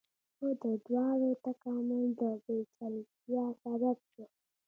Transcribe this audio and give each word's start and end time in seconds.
خو 0.35 0.47
د 0.61 0.63
دواړو 0.85 1.29
تکامل 1.45 2.03
د 2.19 2.21
پیچلتیا 2.45 3.45
سبب 3.63 3.97
شو. 4.11 4.23